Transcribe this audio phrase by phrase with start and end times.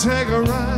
[0.00, 0.69] take a ride.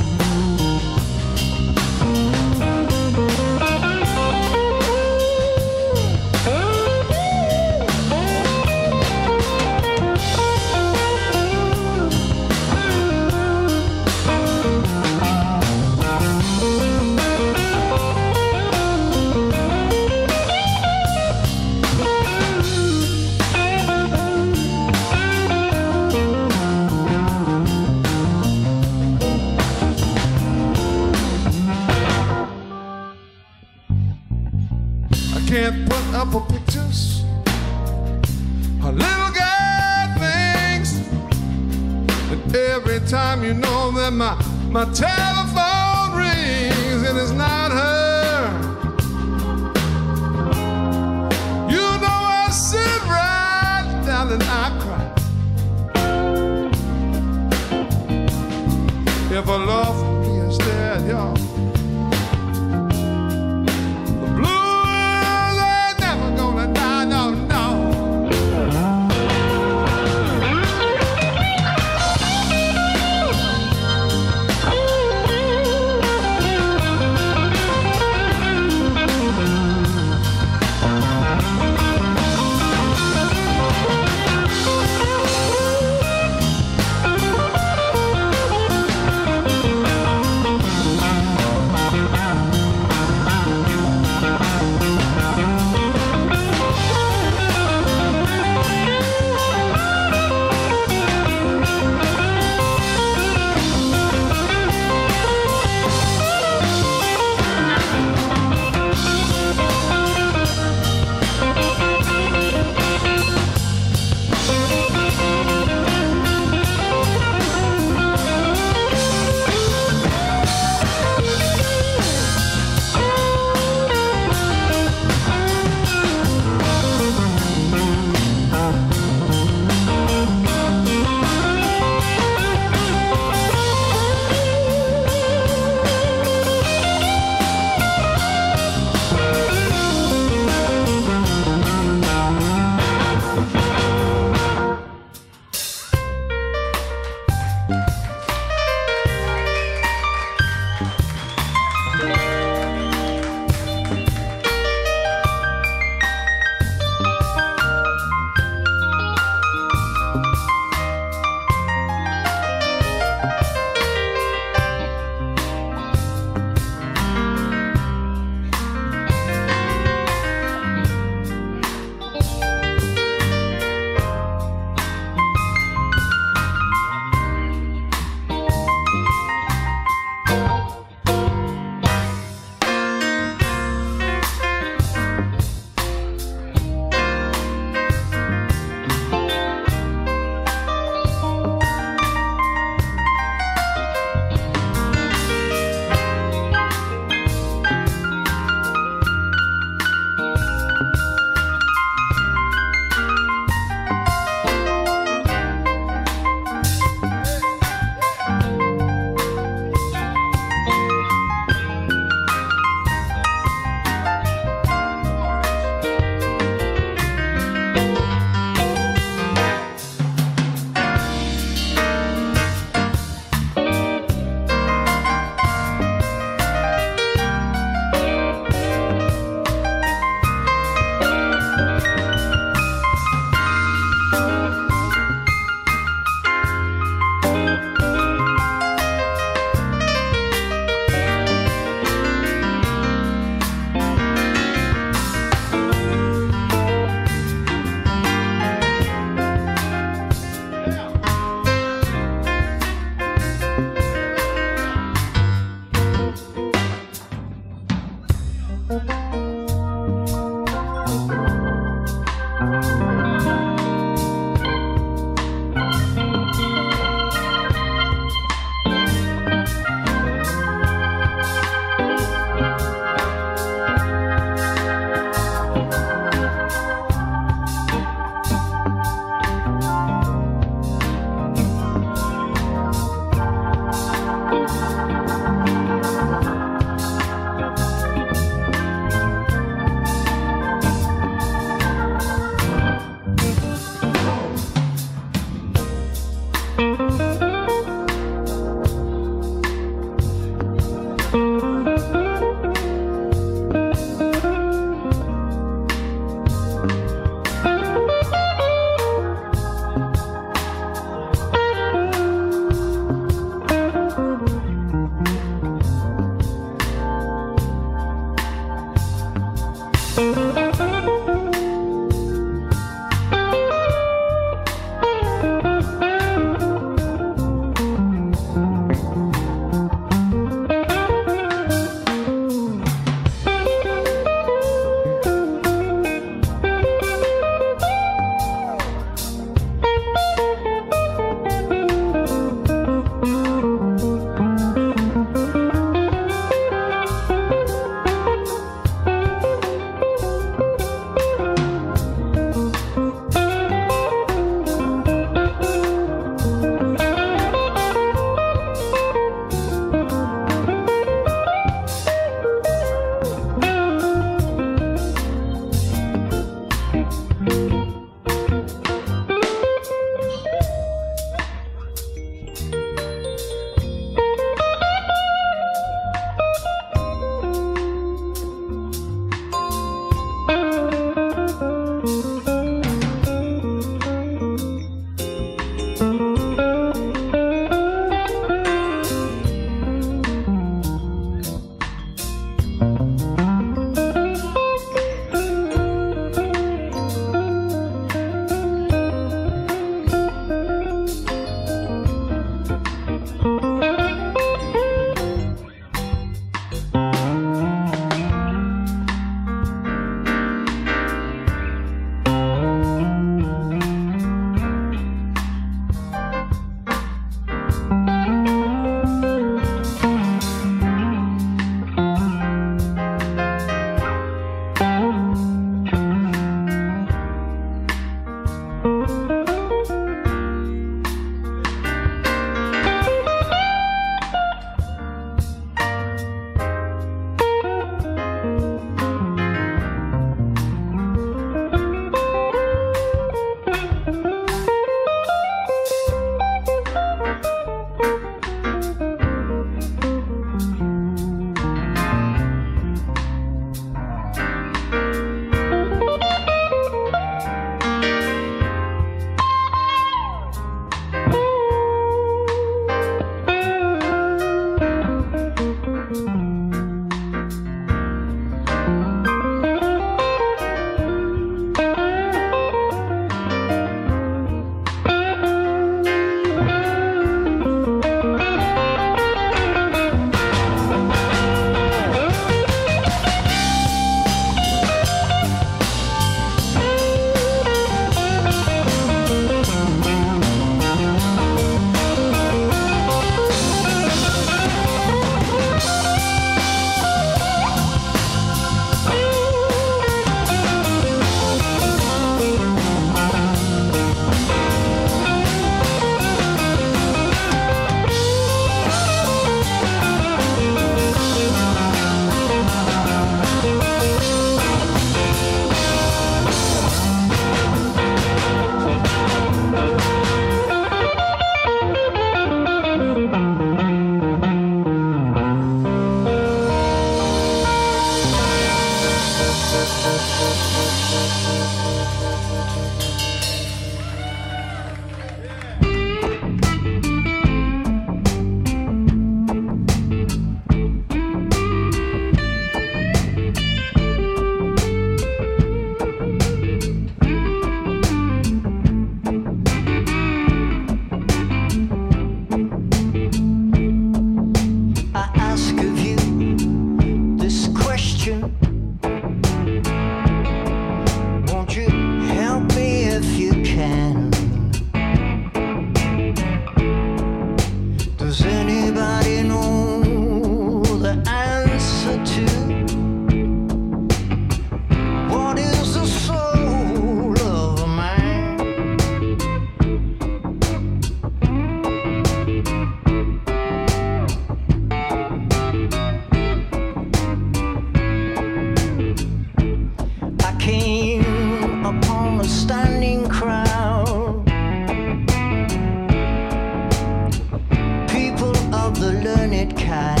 [599.71, 600.00] cut.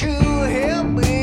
[0.00, 1.19] Keep your head up.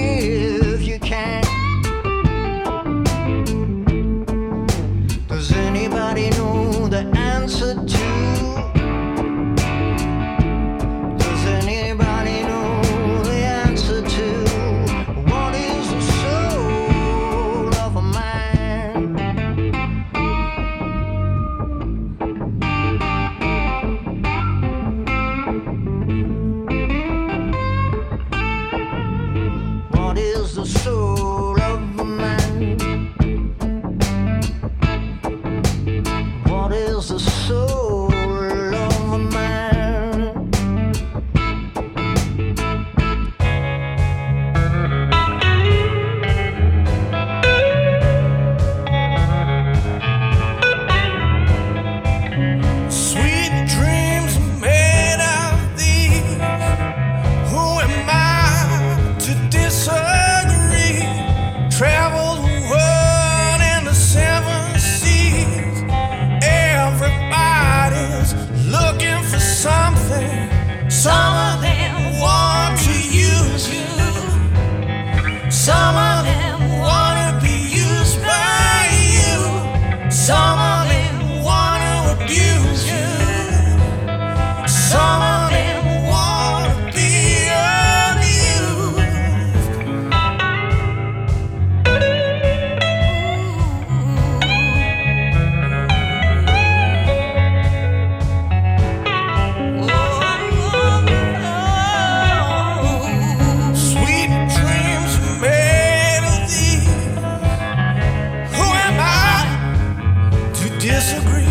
[110.88, 111.47] Moving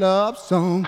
[0.00, 0.86] love song.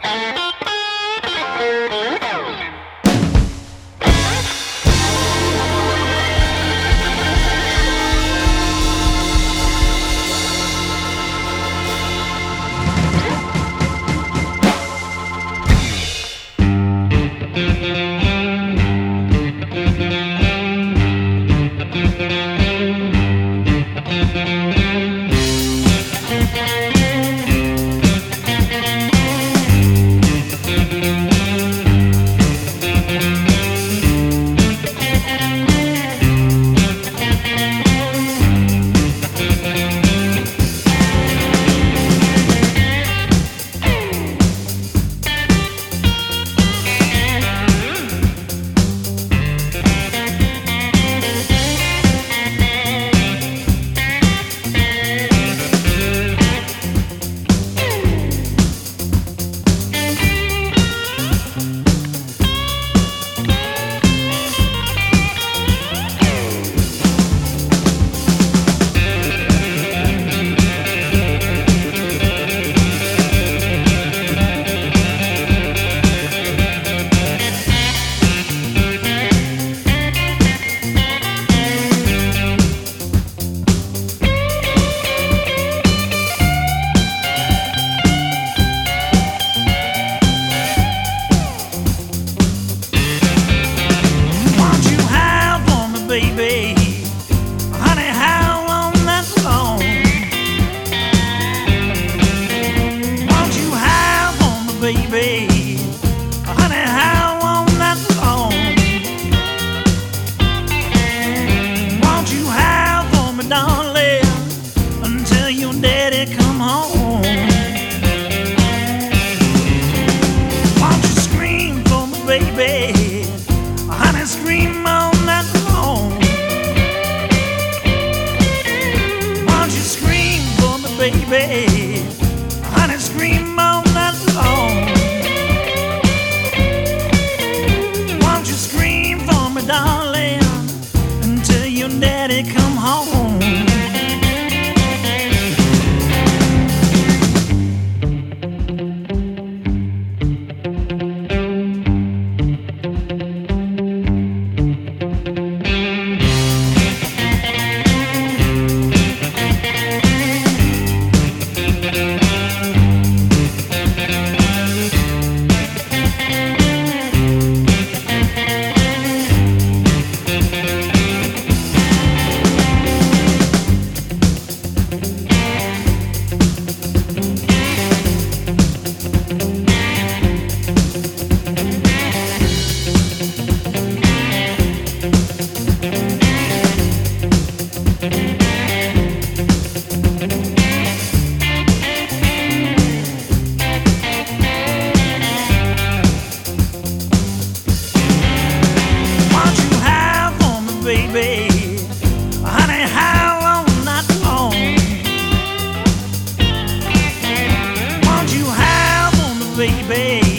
[209.56, 210.31] baby.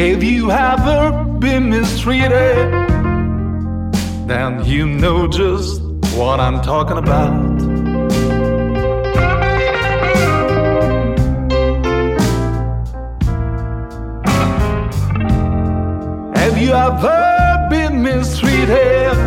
[0.00, 2.72] Have you ever been mistreated?
[4.26, 5.82] Then you know just
[6.16, 7.60] what I'm talking about.
[16.34, 19.18] Have you ever been mistreated?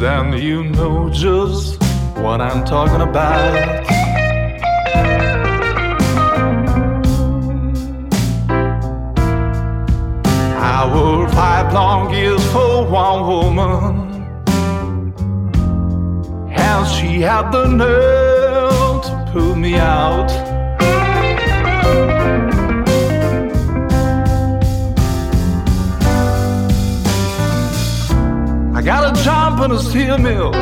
[0.00, 1.78] Then you know just
[2.16, 3.81] what I'm talking about.
[11.72, 14.44] Long years for one woman,
[16.50, 20.30] and she had the nerve to pull me out.
[28.76, 30.52] I got a job in a steel mill.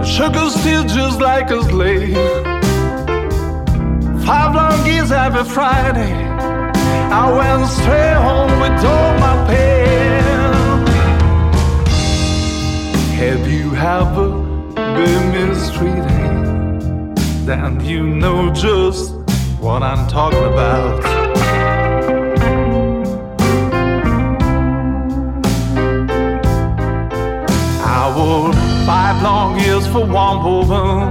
[0.00, 2.14] The Sugar steel just like a slave.
[4.24, 6.21] Five long years every Friday.
[7.20, 10.22] I went straight home with all my pain.
[13.20, 14.28] Have you ever
[14.96, 16.06] been mistreated?
[17.46, 19.14] Then you know just
[19.60, 21.02] what I'm talking about.
[27.84, 31.02] I worked five long years for one woman,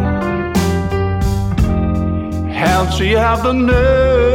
[2.50, 4.31] and she had the nerve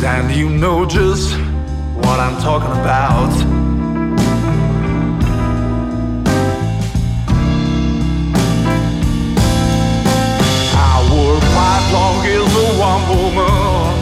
[0.00, 1.32] then you know just
[2.02, 3.60] what I'm talking about.
[11.92, 13.94] long as a one woman.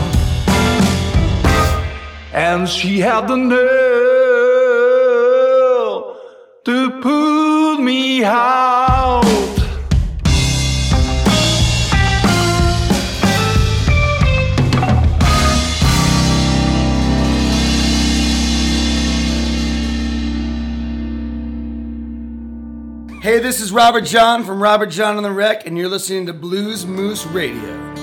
[2.33, 3.59] And she had the nerve
[6.65, 8.88] to put me out.
[23.39, 26.33] Hey, this is Robert Jon from Robert Jon on the Wreck, and you're listening to
[26.33, 27.98] Blues Moose Radio.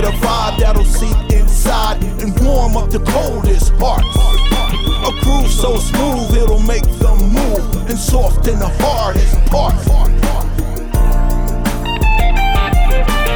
[0.00, 4.04] with a vibe that'll seep inside and warm up the coldest heart.
[5.06, 9.74] A groove so smooth it'll make them move and soften the hardest part.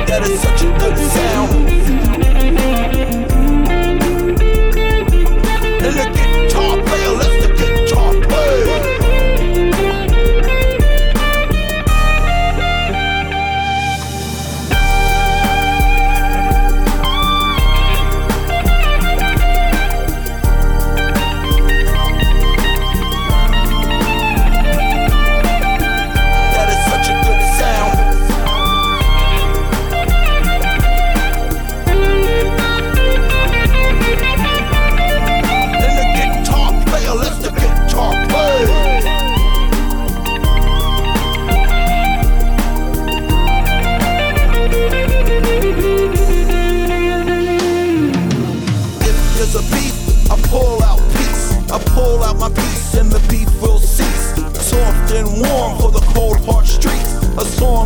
[0.06, 1.91] That is such a good sound.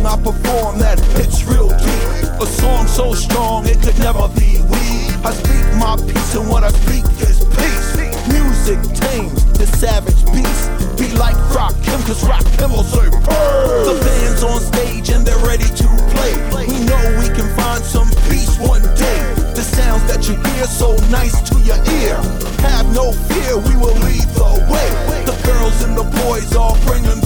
[0.07, 2.39] I perform that hits real deep.
[2.39, 5.11] A song so strong it could never be weak.
[5.19, 7.91] I speak my peace and what I speak is peace.
[8.31, 10.71] Music tames the savage beast.
[10.95, 15.43] Be like Rock Him, cause Rock will say "Burn." The band's on stage and they're
[15.43, 16.33] ready to play.
[16.55, 19.19] We know we can find some peace one day.
[19.59, 22.15] The sounds that you hear so nice to your ear.
[22.63, 24.89] Have no fear, we will lead the way.
[25.27, 27.19] The girls and the boys all bringing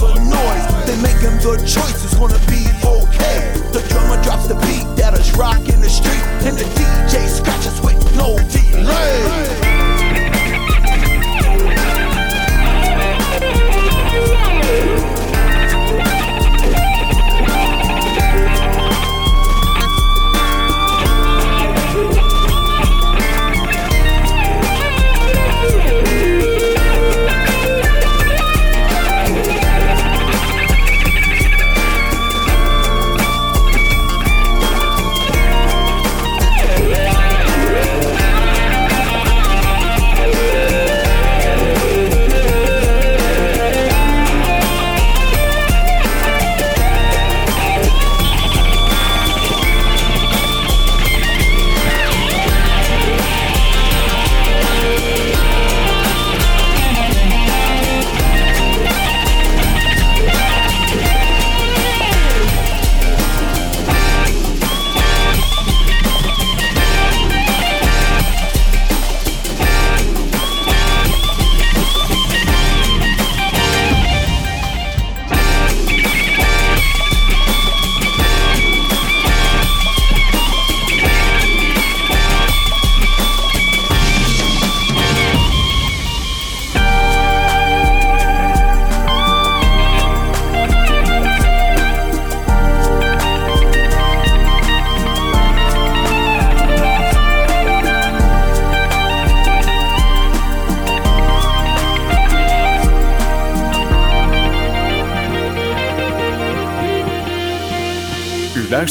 [0.92, 3.54] They making good choices, gonna be okay.
[3.72, 8.14] The drummer drops the beat that is rocking the street, and the DJ scratches with
[8.14, 9.61] no delay.